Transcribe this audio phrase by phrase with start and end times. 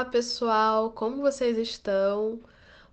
[0.00, 2.40] Olá, pessoal, como vocês estão?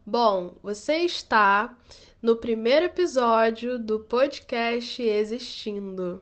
[0.05, 1.73] Bom, você está
[2.21, 6.21] no primeiro episódio do podcast Existindo.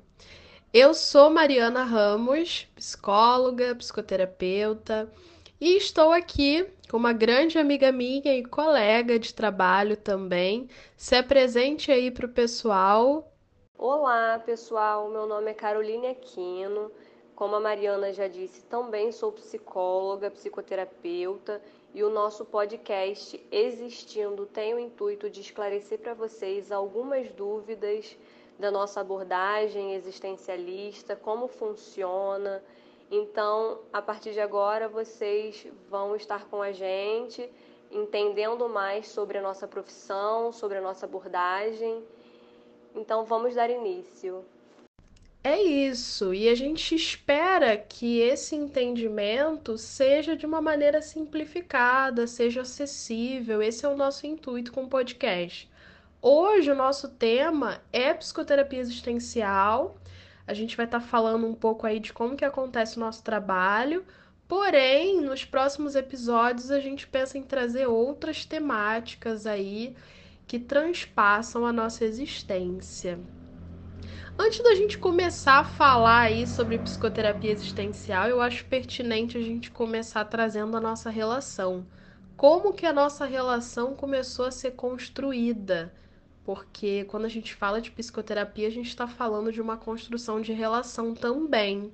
[0.71, 5.11] Eu sou Mariana Ramos, psicóloga, psicoterapeuta,
[5.59, 10.69] e estou aqui com uma grande amiga minha e colega de trabalho também.
[10.95, 13.33] Se apresente aí para o pessoal.
[13.75, 15.09] Olá, pessoal.
[15.09, 16.91] Meu nome é Caroline Aquino.
[17.35, 21.61] Como a Mariana já disse, também sou psicóloga, psicoterapeuta
[21.93, 28.17] e o nosso podcast Existindo tem o intuito de esclarecer para vocês algumas dúvidas
[28.57, 32.63] da nossa abordagem existencialista, como funciona.
[33.11, 37.51] Então, a partir de agora, vocês vão estar com a gente,
[37.91, 42.01] entendendo mais sobre a nossa profissão, sobre a nossa abordagem.
[42.95, 44.45] Então, vamos dar início.
[45.47, 52.61] É isso, e a gente espera que esse entendimento seja de uma maneira simplificada, seja
[52.61, 53.61] acessível.
[53.61, 55.69] Esse é o nosso intuito com o podcast.
[56.19, 59.95] Hoje o nosso tema é psicoterapia existencial.
[60.47, 63.23] A gente vai estar tá falando um pouco aí de como que acontece o nosso
[63.23, 64.03] trabalho.
[64.47, 69.95] Porém, nos próximos episódios a gente pensa em trazer outras temáticas aí
[70.47, 73.19] que transpassam a nossa existência.
[74.37, 79.71] Antes da gente começar a falar aí sobre psicoterapia existencial, eu acho pertinente a gente
[79.71, 81.87] começar trazendo a nossa relação.
[82.35, 85.93] Como que a nossa relação começou a ser construída?
[86.43, 90.51] Porque quando a gente fala de psicoterapia, a gente está falando de uma construção de
[90.51, 91.93] relação também.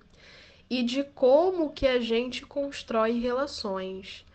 [0.67, 4.25] E de como que a gente constrói relações.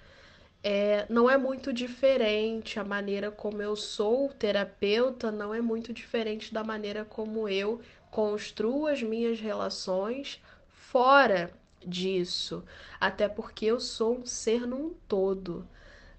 [0.62, 6.52] É, não é muito diferente a maneira como eu sou terapeuta, não é muito diferente
[6.52, 11.50] da maneira como eu construo as minhas relações fora
[11.84, 12.64] disso,
[13.00, 15.66] até porque eu sou um ser num todo,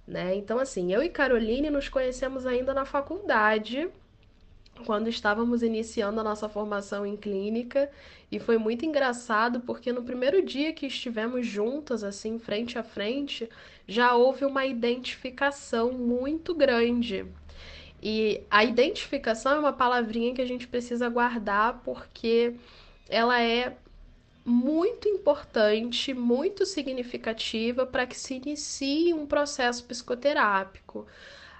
[0.07, 0.35] né?
[0.35, 3.89] Então, assim, eu e Caroline nos conhecemos ainda na faculdade,
[4.85, 7.89] quando estávamos iniciando a nossa formação em clínica,
[8.31, 13.49] e foi muito engraçado porque no primeiro dia que estivemos juntas, assim, frente a frente,
[13.87, 17.25] já houve uma identificação muito grande
[18.01, 22.55] e a identificação é uma palavrinha que a gente precisa guardar porque
[23.09, 23.75] ela é
[24.45, 31.05] muito importante, muito significativa para que se inicie um processo psicoterápico.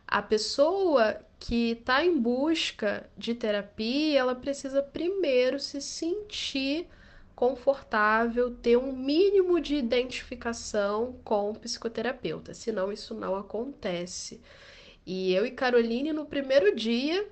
[0.08, 6.88] A pessoa que está em busca de terapia, ela precisa primeiro se sentir
[7.36, 14.42] confortável, ter um mínimo de identificação com o psicoterapeuta, senão isso não acontece.
[15.10, 17.26] E eu e Caroline, no primeiro dia,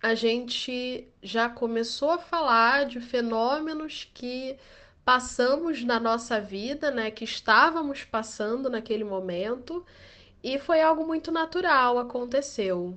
[0.00, 4.56] a gente já começou a falar de fenômenos que
[5.04, 9.84] passamos na nossa vida, né, que estávamos passando naquele momento,
[10.44, 12.96] e foi algo muito natural, aconteceu.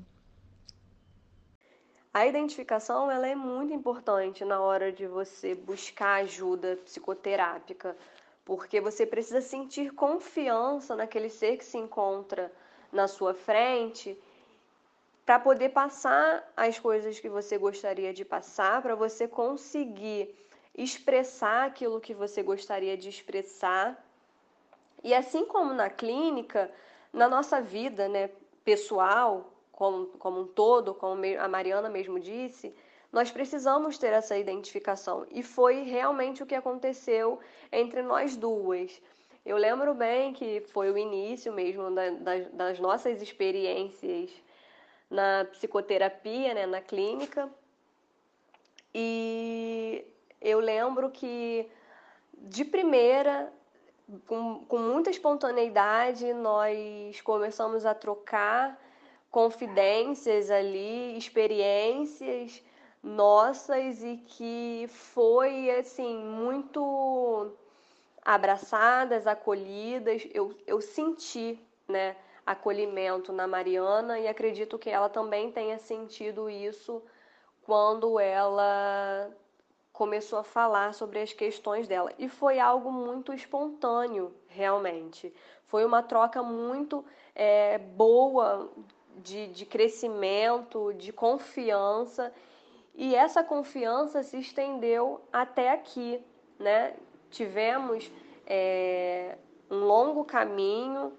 [2.13, 7.97] A identificação ela é muito importante na hora de você buscar ajuda psicoterápica,
[8.45, 12.51] porque você precisa sentir confiança naquele ser que se encontra
[12.91, 14.17] na sua frente
[15.25, 20.35] para poder passar as coisas que você gostaria de passar, para você conseguir
[20.75, 24.03] expressar aquilo que você gostaria de expressar.
[25.03, 26.71] E assim como na clínica,
[27.13, 28.31] na nossa vida né,
[28.63, 32.75] pessoal, como, como um todo, como a Mariana mesmo disse,
[33.11, 35.27] nós precisamos ter essa identificação.
[35.31, 37.39] E foi realmente o que aconteceu
[37.71, 39.01] entre nós duas.
[39.45, 44.31] Eu lembro bem que foi o início mesmo da, das, das nossas experiências
[45.09, 47.49] na psicoterapia, né, na clínica.
[48.93, 50.05] E
[50.41, 51.69] eu lembro que
[52.33, 53.51] de primeira,
[54.27, 58.79] com, com muita espontaneidade, nós começamos a trocar
[59.29, 62.63] confidências ali, experiências
[63.01, 67.51] nossas e que foi assim muito
[68.23, 70.27] abraçadas, acolhidas.
[70.33, 77.01] Eu, eu senti né, acolhimento na Mariana e acredito que ela também tenha sentido isso
[77.63, 79.29] quando ela
[79.93, 82.11] começou a falar sobre as questões dela.
[82.17, 85.33] E foi algo muito espontâneo, realmente.
[85.67, 87.05] Foi uma troca muito
[87.35, 88.71] é, boa
[89.17, 92.33] de, de crescimento, de confiança.
[92.95, 96.23] E essa confiança se estendeu até aqui,
[96.57, 96.95] né?
[97.29, 98.11] Tivemos
[98.45, 99.37] é,
[99.69, 101.13] um longo caminho,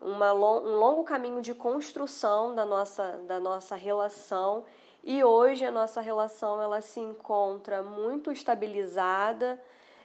[0.00, 4.64] uma, um longo caminho de construção da nossa, da nossa relação
[5.02, 9.60] e hoje a nossa relação ela se encontra muito estabilizada,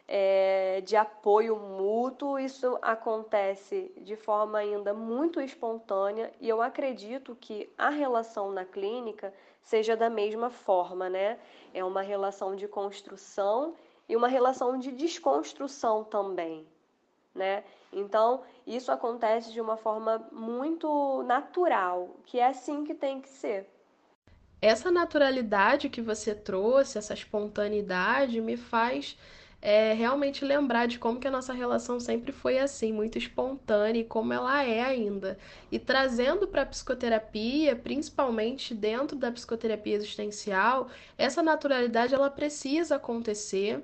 [0.08, 7.74] é, de apoio mútuo, isso acontece de forma ainda muito espontânea e eu acredito que
[7.78, 11.40] a relação na clínica seja da mesma forma, né?
[11.74, 13.74] É uma relação de construção
[14.08, 16.66] e uma relação de desconstrução também,
[17.34, 17.64] né?
[17.92, 23.68] Então, isso acontece de uma forma muito natural, que é assim que tem que ser.
[24.62, 29.18] Essa naturalidade que você trouxe, essa espontaneidade, me faz
[29.66, 34.06] é, realmente lembrar de como que a nossa relação sempre foi assim, muito espontânea e
[34.06, 35.40] como ela é ainda.
[35.72, 43.84] E trazendo para a psicoterapia, principalmente dentro da psicoterapia existencial, essa naturalidade ela precisa acontecer,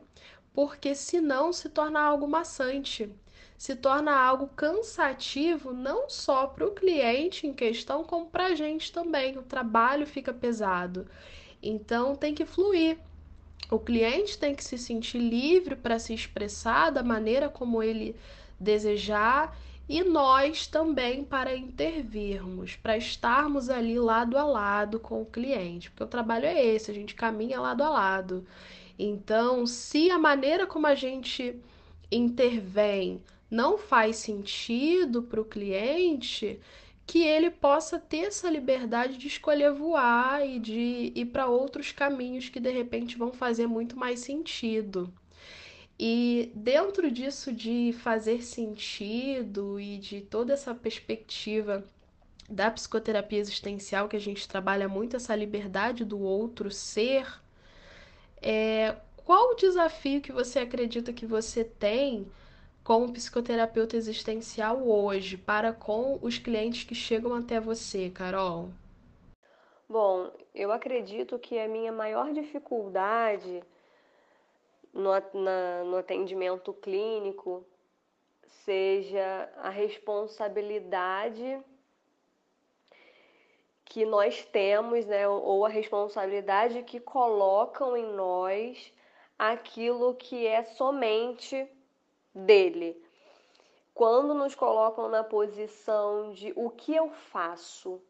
[0.54, 3.12] porque senão se torna algo maçante
[3.58, 8.92] se torna algo cansativo não só para o cliente em questão, como para a gente
[8.92, 9.38] também.
[9.38, 11.08] O trabalho fica pesado.
[11.62, 12.98] Então tem que fluir.
[13.70, 18.16] O cliente tem que se sentir livre para se expressar da maneira como ele
[18.60, 25.90] desejar e nós também para intervirmos, para estarmos ali lado a lado com o cliente,
[25.90, 28.46] porque o trabalho é esse, a gente caminha lado a lado.
[28.98, 31.60] Então, se a maneira como a gente
[32.12, 36.60] intervém não faz sentido para o cliente,
[37.12, 42.48] que ele possa ter essa liberdade de escolher voar e de ir para outros caminhos
[42.48, 45.14] que de repente vão fazer muito mais sentido.
[46.00, 51.84] E dentro disso de fazer sentido e de toda essa perspectiva
[52.50, 57.28] da psicoterapia existencial, que a gente trabalha muito essa liberdade do outro ser,
[58.42, 62.26] é, qual o desafio que você acredita que você tem
[62.92, 68.68] como psicoterapeuta existencial hoje para com os clientes que chegam até você, Carol?
[69.88, 73.64] Bom, eu acredito que a minha maior dificuldade
[74.94, 77.66] no, na, no atendimento clínico
[78.66, 81.64] seja a responsabilidade
[83.86, 88.94] que nós temos, né, ou a responsabilidade que colocam em nós
[89.40, 91.70] aquilo que é somente
[92.34, 93.02] dele.
[93.94, 98.02] Quando nos colocam na posição de o que eu faço?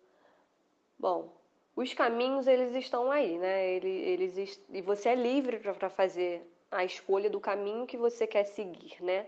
[0.97, 1.29] Bom,
[1.75, 3.67] os caminhos eles estão aí, né?
[3.73, 8.45] Eles, eles e você é livre para fazer a escolha do caminho que você quer
[8.45, 9.25] seguir, né?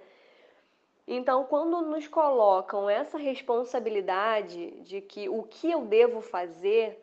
[1.06, 6.98] Então, quando nos colocam essa responsabilidade de que o que eu devo fazer,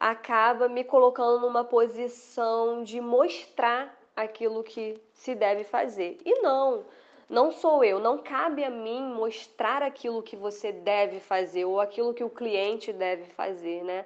[0.00, 6.18] acaba me colocando numa posição de mostrar aquilo que se deve fazer.
[6.24, 6.84] E não,
[7.28, 12.14] não sou eu, não cabe a mim mostrar aquilo que você deve fazer ou aquilo
[12.14, 14.04] que o cliente deve fazer, né?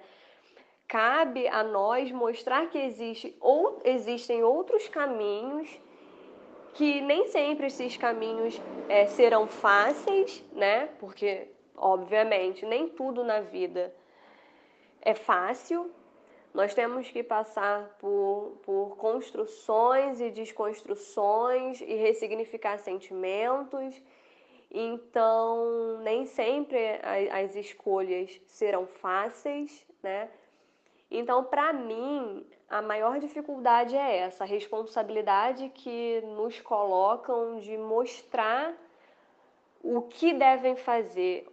[0.86, 5.68] Cabe a nós mostrar que existe ou existem outros caminhos
[6.74, 8.58] que nem sempre esses caminhos
[8.88, 10.86] é, serão fáceis, né?
[11.00, 13.92] Porque, obviamente, nem tudo na vida
[15.02, 15.90] é fácil,
[16.58, 24.02] nós temos que passar por, por construções e desconstruções e ressignificar sentimentos.
[24.68, 26.76] Então, nem sempre
[27.30, 30.28] as escolhas serão fáceis, né?
[31.08, 38.74] Então, para mim, a maior dificuldade é essa, a responsabilidade que nos colocam de mostrar
[39.80, 41.46] o que devem fazer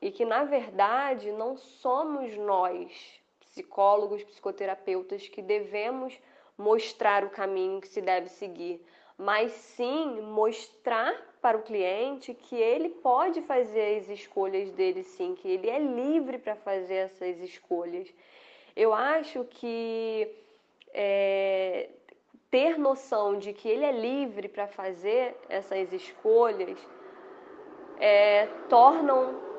[0.00, 3.21] e que, na verdade, não somos nós
[3.52, 6.18] psicólogos, psicoterapeutas, que devemos
[6.56, 8.84] mostrar o caminho que se deve seguir,
[9.16, 15.48] mas sim mostrar para o cliente que ele pode fazer as escolhas dele sim, que
[15.48, 18.12] ele é livre para fazer essas escolhas.
[18.74, 20.34] Eu acho que
[20.94, 21.90] é,
[22.50, 26.78] ter noção de que ele é livre para fazer essas escolhas
[27.98, 29.51] é, tornam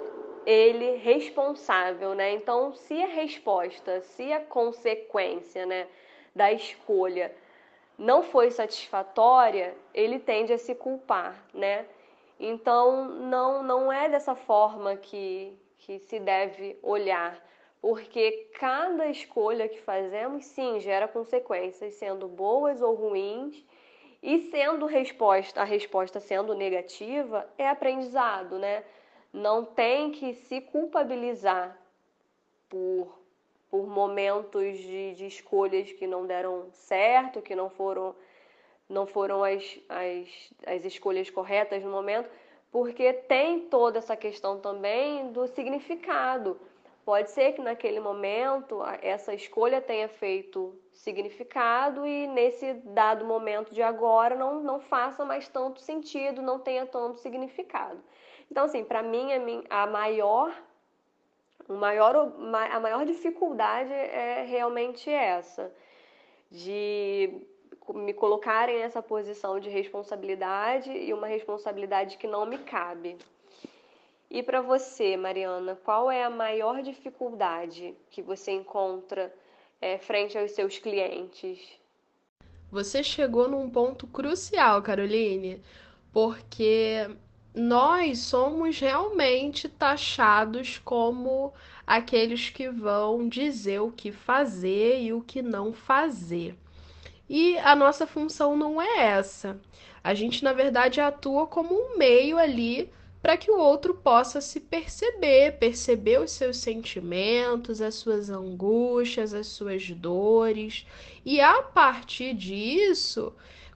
[0.46, 2.34] ele responsável, né?
[2.34, 5.88] Então, se a resposta, se a consequência, né,
[6.36, 7.34] da escolha
[7.98, 11.86] não foi satisfatória, ele tende a se culpar, né?
[12.40, 17.44] Então, não não é dessa forma que que se deve olhar,
[17.82, 23.62] porque cada escolha que fazemos, sim, gera consequências, sendo boas ou ruins,
[24.22, 28.84] e sendo resposta, a resposta sendo negativa, é aprendizado, né?
[29.34, 31.76] Não tem que se culpabilizar
[32.70, 33.20] por,
[33.70, 38.16] por momentos de, de escolhas que não deram certo, que não foram,
[38.88, 42.30] não foram as, as, as escolhas corretas no momento,
[42.72, 46.60] porque tem toda essa questão também do significado.
[47.04, 53.82] Pode ser que naquele momento essa escolha tenha feito significado e nesse dado momento de
[53.82, 58.02] agora não, não faça mais tanto sentido, não tenha tanto significado.
[58.54, 59.30] Então, assim, para mim,
[59.68, 60.56] a maior,
[61.68, 62.16] o maior,
[62.72, 65.74] a maior dificuldade é realmente essa,
[66.52, 67.42] de
[67.96, 73.18] me colocarem nessa posição de responsabilidade e uma responsabilidade que não me cabe.
[74.30, 79.34] E para você, Mariana, qual é a maior dificuldade que você encontra
[79.82, 81.60] é, frente aos seus clientes?
[82.72, 85.60] Você chegou num ponto crucial, Caroline,
[86.12, 87.10] porque
[87.54, 91.54] nós somos realmente taxados como
[91.86, 96.56] aqueles que vão dizer o que fazer e o que não fazer.
[97.30, 99.60] E a nossa função não é essa.
[100.04, 102.92] A gente, na verdade, atua como um meio ali
[103.22, 109.48] para que o outro possa se perceber, perceber os seus sentimentos, as suas angústias, as
[109.48, 110.86] suas dores,
[111.26, 113.34] e a partir disso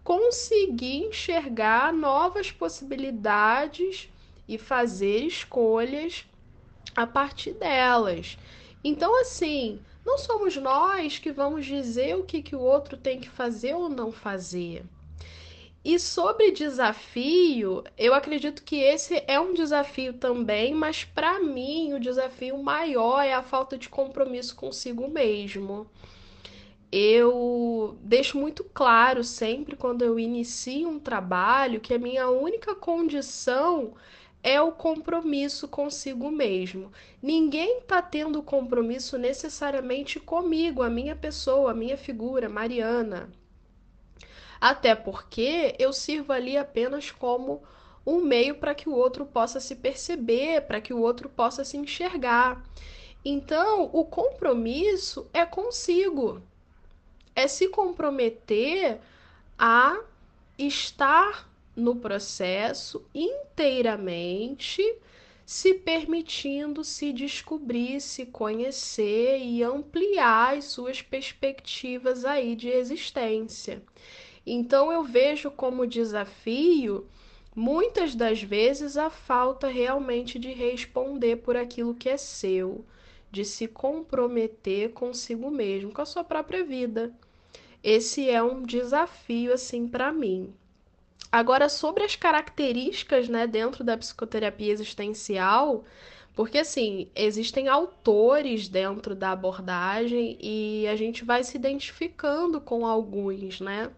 [0.07, 4.09] conseguir enxergar novas possibilidades
[4.47, 6.25] e fazer escolhas
[6.95, 8.37] a partir delas.
[8.81, 13.27] Então, assim, não somos nós que vamos dizer o que, que o outro tem que
[13.27, 14.85] fazer ou não fazer.
[15.83, 21.99] E sobre desafio, eu acredito que esse é um desafio também, mas para mim o
[21.99, 25.85] desafio maior é a falta de compromisso consigo mesmo.
[26.91, 33.94] Eu deixo muito claro sempre quando eu inicio um trabalho que a minha única condição
[34.41, 36.91] é o compromisso consigo mesmo.
[37.22, 43.29] Ninguém está tendo compromisso necessariamente comigo, a minha pessoa, a minha figura, Mariana.
[44.60, 47.62] Até porque eu sirvo ali apenas como
[48.06, 51.75] um meio para que o outro possa se perceber, para que o outro possa se
[51.75, 52.63] enxergar.
[53.25, 56.41] Então, o compromisso é consigo.
[57.39, 59.00] É se comprometer
[59.60, 60.01] a
[60.58, 64.82] estar no processo inteiramente,
[65.46, 73.84] se permitindo se descobrir, se conhecer e ampliar as suas perspectivas aí de existência.
[74.44, 77.08] Então eu vejo como desafio
[77.56, 82.84] muitas das vezes a falta realmente de responder por aquilo que é seu,
[83.32, 87.13] de se comprometer consigo mesmo, com a sua própria vida.
[87.84, 90.53] Esse é um desafio assim para mim.
[91.31, 95.84] Agora sobre as características, né, dentro da psicoterapia existencial,
[96.36, 103.60] porque assim, existem autores dentro da abordagem e a gente vai se identificando com alguns,
[103.60, 103.89] né?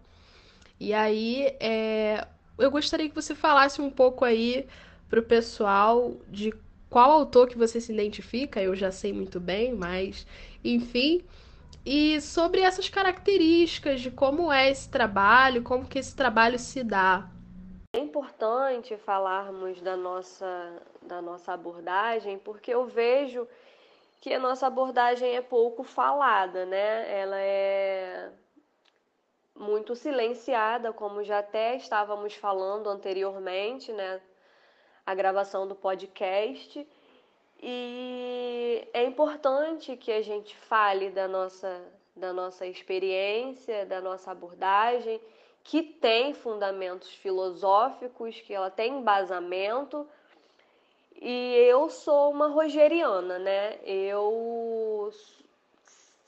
[0.78, 2.26] E aí, é,
[2.58, 4.66] eu gostaria que você falasse um pouco aí
[5.08, 6.54] para o pessoal de
[6.88, 10.26] qual autor que você se identifica, eu já sei muito bem, mas
[10.64, 11.22] enfim,
[11.84, 17.28] e sobre essas características de como é esse trabalho, como que esse trabalho se dá.
[17.94, 23.48] É importante falarmos da nossa, da nossa abordagem, porque eu vejo
[24.20, 27.20] que a nossa abordagem é pouco falada, né?
[27.20, 28.30] Ela é
[29.56, 34.20] muito silenciada, como já até estávamos falando anteriormente, né?
[35.04, 36.86] A gravação do podcast.
[37.62, 41.82] E é importante que a gente fale da nossa,
[42.16, 45.20] da nossa experiência, da nossa abordagem,
[45.62, 50.08] que tem fundamentos filosóficos, que ela tem embasamento.
[51.20, 53.78] E eu sou uma rogeriana, né?
[53.84, 55.12] Eu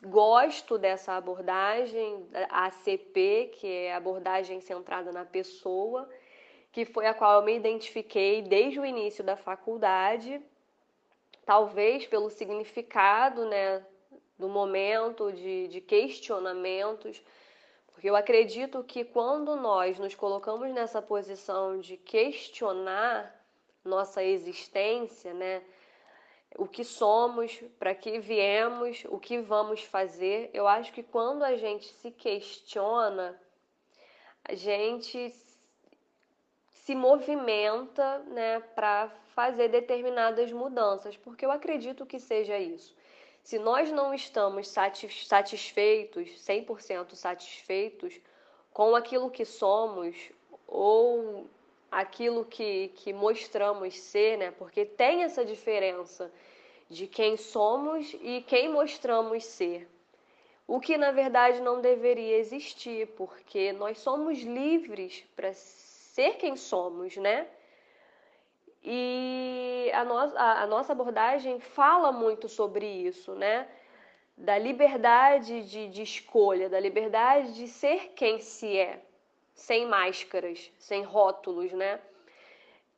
[0.05, 6.07] gosto dessa abordagem, a ACP, que é abordagem centrada na pessoa,
[6.71, 10.43] que foi a qual eu me identifiquei desde o início da faculdade,
[11.45, 13.85] talvez pelo significado né,
[14.39, 17.23] do momento de, de questionamentos,
[17.93, 23.41] porque eu acredito que quando nós nos colocamos nessa posição de questionar
[23.85, 25.63] nossa existência, né?
[26.57, 30.51] o que somos, para que viemos, o que vamos fazer.
[30.53, 33.41] Eu acho que quando a gente se questiona,
[34.45, 35.31] a gente
[36.93, 42.95] se movimenta né, para fazer determinadas mudanças, porque eu acredito que seja isso.
[43.43, 48.21] Se nós não estamos satisfeitos, 100% satisfeitos
[48.75, 50.15] com aquilo que somos
[50.69, 51.47] ou
[51.91, 54.51] aquilo que, que mostramos ser, né?
[54.51, 56.31] Porque tem essa diferença
[56.91, 59.89] de quem somos e quem mostramos ser.
[60.69, 65.55] O que na verdade não deveria existir, porque nós somos livres para
[66.13, 67.47] ser quem somos, né?
[68.85, 73.67] E a, no a, a nossa abordagem fala muito sobre isso, né?
[74.37, 79.01] Da liberdade de, de escolha, da liberdade de ser quem se é,
[79.55, 81.99] sem máscaras, sem rótulos, né?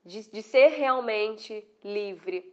[0.05, 2.53] De, de ser realmente livre.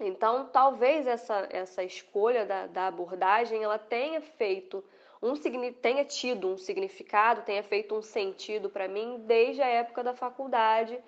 [0.00, 4.82] Então, talvez essa, essa escolha da, da abordagem ela tenha feito
[5.22, 5.34] um
[5.80, 10.98] tenha tido um significado, tenha feito um sentido para mim desde a época da faculdade,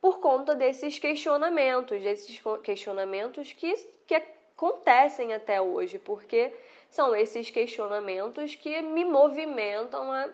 [0.00, 3.74] por conta desses questionamentos, desses questionamentos que,
[4.06, 6.54] que acontecem até hoje, porque
[6.88, 10.28] são esses questionamentos que me movimentam a,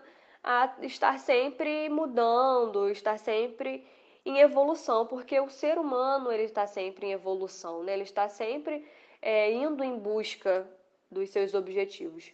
[0.44, 3.86] a estar sempre mudando, estar sempre
[4.26, 7.94] em evolução, porque o ser humano ele está sempre em evolução, né?
[7.94, 8.86] ele está sempre
[9.22, 10.68] é, indo em busca
[11.10, 12.30] dos seus objetivos.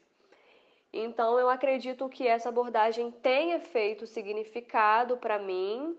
[0.93, 5.97] Então, eu acredito que essa abordagem tenha feito significado para mim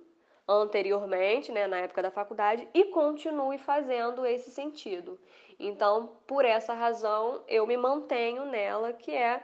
[0.48, 5.20] anteriormente, né, na época da faculdade, e continue fazendo esse sentido.
[5.60, 9.44] Então, por essa razão, eu me mantenho nela, que é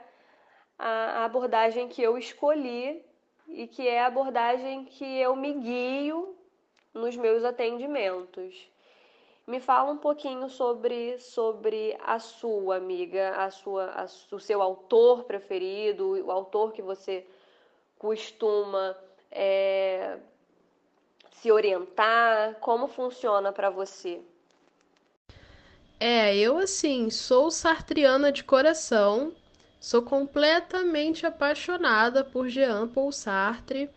[0.76, 3.04] a abordagem que eu escolhi
[3.46, 6.36] e que é a abordagem que eu me guio
[6.92, 8.68] nos meus atendimentos.
[9.46, 15.22] Me fala um pouquinho sobre, sobre a sua amiga, a sua, a, o seu autor
[15.22, 17.24] preferido, o autor que você
[17.96, 18.96] costuma
[19.30, 20.18] é,
[21.30, 24.20] se orientar, como funciona para você?
[26.00, 29.32] É, eu assim, sou sartriana de coração,
[29.78, 33.88] sou completamente apaixonada por Jean Paul Sartre.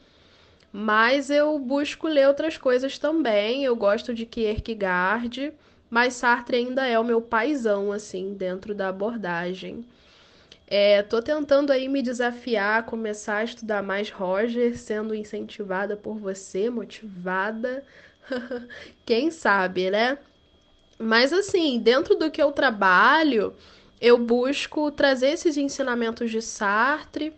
[0.72, 3.64] Mas eu busco ler outras coisas também.
[3.64, 5.52] Eu gosto de Kierkegaard,
[5.90, 9.86] mas Sartre ainda é o meu paizão, assim, dentro da abordagem.
[10.68, 16.70] É, tô tentando aí me desafiar, começar a estudar mais Roger, sendo incentivada por você,
[16.70, 17.84] motivada.
[19.04, 20.20] Quem sabe, né?
[21.00, 23.56] Mas assim, dentro do que eu trabalho,
[24.00, 27.34] eu busco trazer esses ensinamentos de Sartre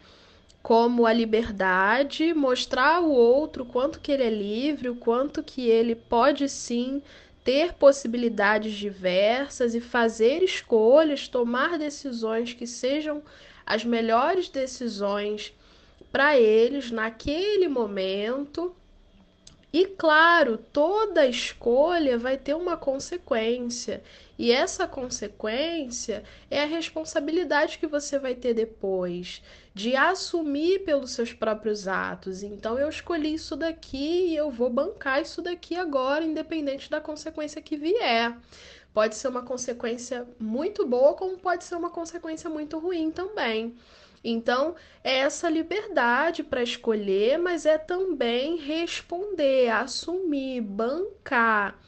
[0.62, 5.96] como a liberdade, mostrar ao outro quanto que ele é livre, o quanto que ele
[5.96, 7.01] pode sim
[7.44, 13.24] ter possibilidades diversas e fazer escolhas, tomar decisões que sejam
[13.66, 15.53] as melhores decisões
[16.12, 18.75] para eles naquele momento.
[19.74, 24.03] E claro, toda escolha vai ter uma consequência,
[24.38, 29.42] e essa consequência é a responsabilidade que você vai ter depois
[29.74, 32.44] de assumir pelos seus próprios atos.
[32.44, 37.62] Então eu escolhi isso daqui e eu vou bancar isso daqui agora, independente da consequência
[37.62, 38.38] que vier.
[38.94, 43.75] Pode ser uma consequência muito boa, como pode ser uma consequência muito ruim também.
[44.24, 51.79] Então, é essa liberdade para escolher, mas é também responder, assumir, bancar.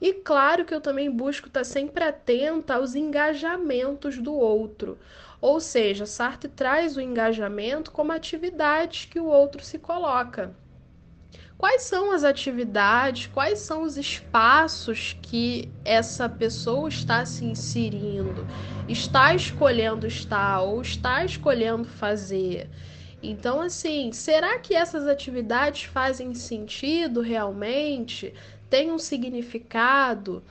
[0.00, 4.98] E claro que eu também busco estar sempre atenta aos engajamentos do outro.
[5.40, 10.54] Ou seja, Sartre traz o engajamento como atividades que o outro se coloca.
[11.60, 18.46] Quais são as atividades, quais são os espaços que essa pessoa está se inserindo,
[18.88, 22.70] está escolhendo estar ou está escolhendo fazer?
[23.22, 28.32] Então, assim, será que essas atividades fazem sentido realmente?
[28.70, 30.42] Tem um significado?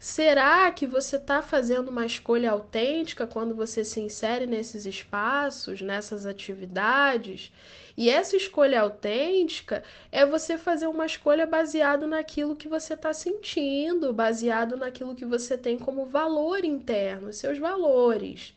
[0.00, 6.24] Será que você está fazendo uma escolha autêntica quando você se insere nesses espaços, nessas
[6.24, 7.52] atividades?
[7.96, 14.12] E essa escolha autêntica é você fazer uma escolha baseado naquilo que você está sentindo,
[14.12, 18.52] baseado naquilo que você tem como valor interno, seus valores,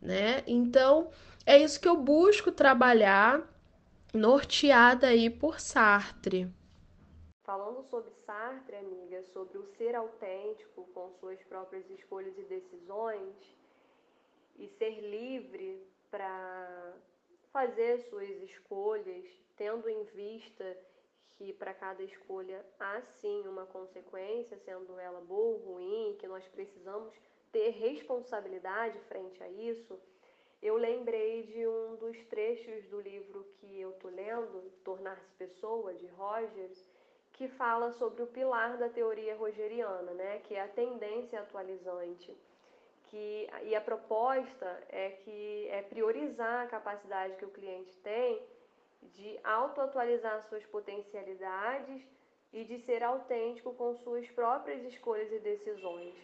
[0.00, 0.42] né?
[0.46, 1.10] Então,
[1.44, 3.46] é isso que eu busco trabalhar,
[4.14, 6.48] norteada aí por Sartre.
[7.44, 13.34] Falando sobre Sartre, amiga, sobre o ser autêntico com suas próprias escolhas e decisões
[14.58, 16.94] e ser livre para
[17.52, 19.24] fazer suas escolhas,
[19.56, 20.76] tendo em vista
[21.32, 26.46] que para cada escolha há sim uma consequência, sendo ela boa ou ruim, que nós
[26.48, 27.14] precisamos
[27.50, 29.98] ter responsabilidade frente a isso.
[30.62, 36.06] Eu lembrei de um dos trechos do livro que eu estou lendo, Tornar-se Pessoa, de
[36.06, 36.84] Rogers,
[37.32, 42.32] que fala sobre o pilar da teoria rogeriana, né, que é a tendência atualizante.
[43.12, 48.42] Que, e a proposta é que é priorizar a capacidade que o cliente tem
[49.02, 52.02] de autoatualizar suas potencialidades
[52.54, 56.14] e de ser autêntico com suas próprias escolhas e decisões.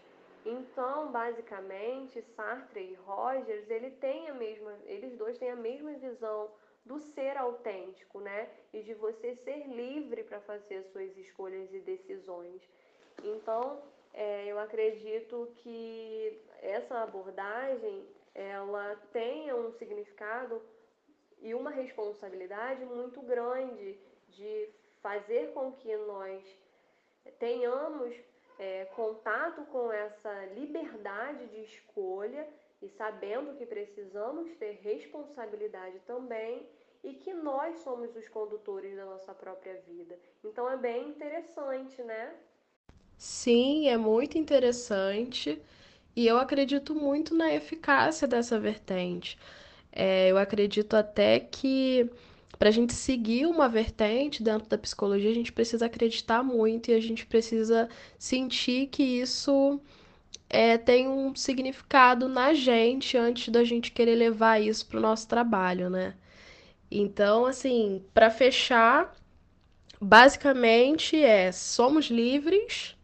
[0.47, 6.51] Então, basicamente, Sartre e Rogers, ele tem a mesma, eles dois têm a mesma visão
[6.87, 8.49] do ser autêntico, né?
[8.73, 12.63] E de você ser livre para fazer suas escolhas e decisões.
[13.23, 13.83] Então,
[14.15, 20.63] é, eu acredito que essa abordagem ela tenha um significado
[21.41, 24.69] e uma responsabilidade muito grande de
[25.03, 26.43] fazer com que nós
[27.39, 28.15] tenhamos
[28.59, 32.49] é, contato com essa liberdade de escolha
[32.83, 36.69] e sabendo que precisamos ter responsabilidade também
[37.03, 40.19] e que nós somos os condutores da nossa própria vida.
[40.45, 42.35] Então é bem interessante, né?
[43.17, 45.61] Sim, é muito interessante
[46.19, 49.39] e eu acredito muito na eficácia dessa vertente.
[49.93, 52.11] É, eu acredito até que
[52.59, 56.95] para a gente seguir uma vertente dentro da psicologia, a gente precisa acreditar muito e
[56.95, 59.81] a gente precisa sentir que isso
[60.51, 65.29] é, tem um significado na gente antes da gente querer levar isso para o nosso
[65.29, 66.17] trabalho, né?
[66.91, 69.15] Então, assim, para fechar,
[70.01, 72.98] basicamente é: somos livres,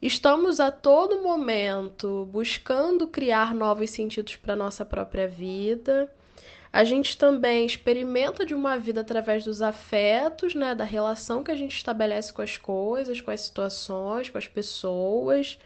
[0.00, 6.10] estamos a todo momento buscando criar novos sentidos para nossa própria vida
[6.72, 11.54] a gente também experimenta de uma vida através dos afetos, né, da relação que a
[11.56, 15.58] gente estabelece com as coisas, com as situações, com as pessoas.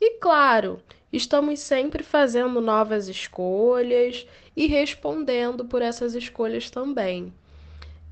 [0.00, 0.82] E claro,
[1.12, 7.32] estamos sempre fazendo novas escolhas e respondendo por essas escolhas também.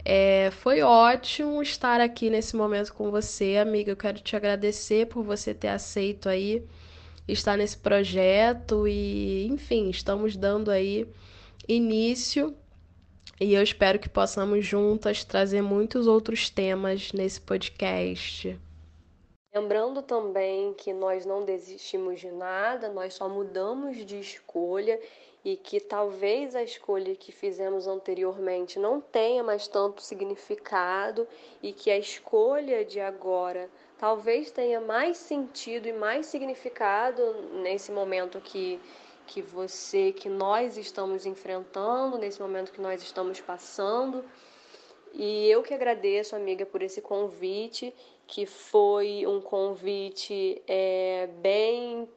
[0.04, 3.92] É, foi ótimo estar aqui nesse momento com você, amiga.
[3.92, 6.62] Eu quero te agradecer por você ter aceito aí
[7.28, 11.06] estar nesse projeto e, enfim, estamos dando aí
[11.68, 12.56] início
[13.40, 18.58] e eu espero que possamos juntas trazer muitos outros temas nesse podcast.
[19.52, 25.00] Lembrando também que nós não desistimos de nada, nós só mudamos de escolha
[25.44, 31.26] e que talvez a escolha que fizemos anteriormente não tenha mais tanto significado
[31.62, 37.22] e que a escolha de agora talvez tenha mais sentido e mais significado
[37.62, 38.80] nesse momento que
[39.30, 44.24] que você, que nós estamos enfrentando, nesse momento que nós estamos passando.
[45.12, 47.94] E eu que agradeço, amiga, por esse convite,
[48.30, 52.08] que foi um convite é, bem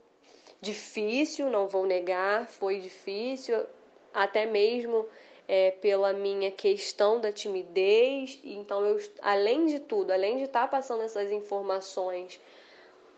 [0.61, 3.65] difícil, não vou negar, foi difícil,
[4.13, 5.07] até mesmo
[5.47, 8.39] é, pela minha questão da timidez.
[8.43, 12.39] Então, eu, além de tudo, além de estar passando essas informações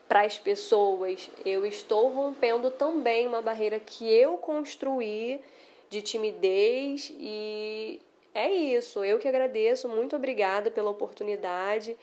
[0.08, 5.42] para as pessoas, eu estou rompendo também uma barreira que eu construí
[5.90, 8.00] de timidez e
[8.34, 9.04] é isso.
[9.04, 11.98] Eu que agradeço, muito obrigada pela oportunidade.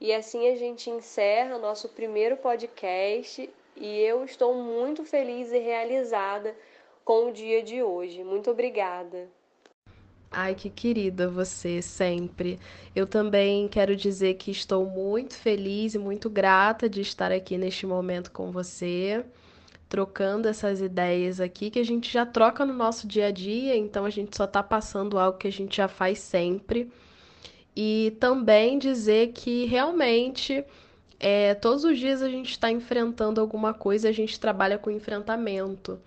[0.00, 6.54] E assim a gente encerra nosso primeiro podcast e eu estou muito feliz e realizada
[7.04, 8.22] com o dia de hoje.
[8.24, 9.28] Muito obrigada.
[10.30, 12.58] Ai, que querida você sempre.
[12.94, 17.86] Eu também quero dizer que estou muito feliz e muito grata de estar aqui neste
[17.86, 19.24] momento com você,
[19.88, 24.04] trocando essas ideias aqui que a gente já troca no nosso dia a dia, então
[24.04, 26.90] a gente só está passando algo que a gente já faz sempre.
[27.76, 30.64] E também dizer que realmente
[31.18, 35.98] é, todos os dias a gente está enfrentando alguma coisa, a gente trabalha com enfrentamento.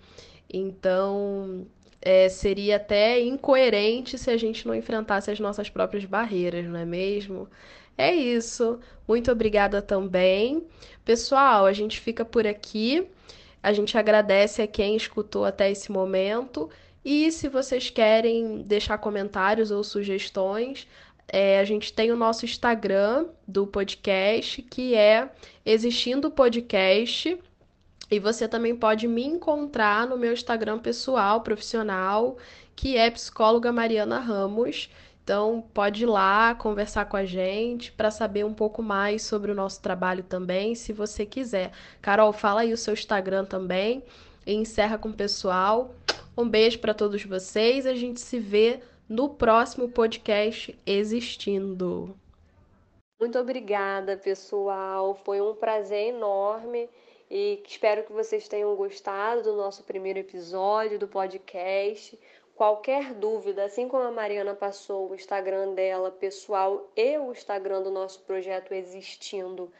[0.52, 1.66] Então,
[2.00, 6.84] é, seria até incoerente se a gente não enfrentasse as nossas próprias barreiras, não é
[6.84, 7.48] mesmo?
[7.96, 8.78] É isso.
[9.06, 10.64] Muito obrigada também.
[11.04, 13.08] Pessoal, a gente fica por aqui.
[13.62, 16.70] A gente agradece a quem escutou até esse momento.
[17.04, 20.86] E se vocês querem deixar comentários ou sugestões,
[21.30, 25.30] é, a gente tem o nosso Instagram do podcast, que é
[25.64, 27.38] Existindo Podcast.
[28.10, 32.38] E você também pode me encontrar no meu Instagram pessoal, profissional,
[32.74, 34.88] que é psicóloga Mariana Ramos.
[35.22, 39.54] Então, pode ir lá conversar com a gente para saber um pouco mais sobre o
[39.54, 41.72] nosso trabalho também, se você quiser.
[42.00, 44.02] Carol, fala aí o seu Instagram também
[44.46, 45.94] e encerra com o pessoal.
[46.34, 47.84] Um beijo para todos vocês.
[47.84, 52.14] A gente se vê no próximo podcast Existindo.
[53.18, 55.14] Muito obrigada, pessoal.
[55.24, 56.88] Foi um prazer enorme
[57.30, 62.18] e espero que vocês tenham gostado do nosso primeiro episódio do podcast.
[62.54, 67.90] Qualquer dúvida, assim como a Mariana passou o Instagram dela pessoal e o Instagram do
[67.90, 69.72] nosso projeto Existindo,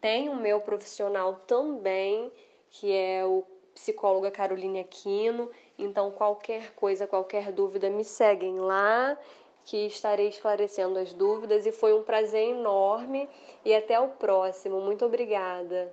[0.00, 2.30] tem o meu profissional também,
[2.70, 3.42] que é o
[3.74, 5.50] psicóloga Caroline Aquino.
[5.78, 9.16] Então, qualquer coisa, qualquer dúvida, me seguem lá,
[9.64, 11.66] que estarei esclarecendo as dúvidas.
[11.66, 13.28] E foi um prazer enorme.
[13.64, 14.80] E até o próximo.
[14.80, 15.92] Muito obrigada.